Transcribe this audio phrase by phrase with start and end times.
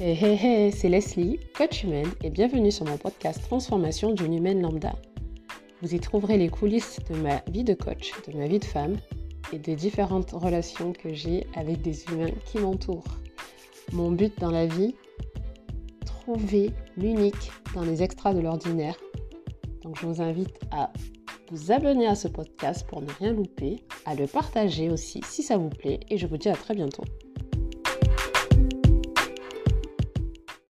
[0.00, 4.60] Hey hey hey, c'est Leslie, coach humaine, et bienvenue sur mon podcast Transformation d'une humaine
[4.60, 4.96] lambda.
[5.82, 8.96] Vous y trouverez les coulisses de ma vie de coach, de ma vie de femme
[9.52, 13.20] et des différentes relations que j'ai avec des humains qui m'entourent.
[13.92, 14.96] Mon but dans la vie,
[16.04, 18.96] trouver l'unique dans les extras de l'ordinaire.
[19.82, 20.92] Donc je vous invite à
[21.52, 25.56] vous abonner à ce podcast pour ne rien louper, à le partager aussi si ça
[25.56, 27.04] vous plaît, et je vous dis à très bientôt.